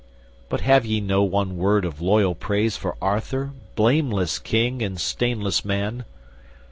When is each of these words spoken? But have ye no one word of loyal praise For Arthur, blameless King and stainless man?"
But 0.49 0.61
have 0.61 0.83
ye 0.83 0.99
no 0.99 1.21
one 1.21 1.57
word 1.57 1.85
of 1.85 2.01
loyal 2.01 2.33
praise 2.33 2.75
For 2.75 2.97
Arthur, 3.03 3.51
blameless 3.75 4.39
King 4.39 4.81
and 4.81 4.99
stainless 4.99 5.63
man?" 5.63 6.05